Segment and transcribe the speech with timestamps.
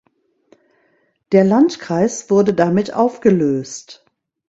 [1.31, 4.03] Der Landkreis wurde damit aufgelöst.